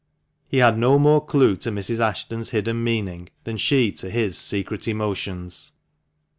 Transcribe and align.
He 0.47 0.57
had 0.57 0.79
no 0.79 0.97
more 0.97 1.23
clue 1.23 1.55
to 1.57 1.69
Mrs. 1.69 1.99
Ashton's 1.99 2.49
hidden 2.49 2.83
meaning 2.83 3.29
than 3.43 3.57
she 3.57 3.91
to 3.97 4.09
his 4.09 4.35
secret 4.35 4.87
emotions. 4.87 5.73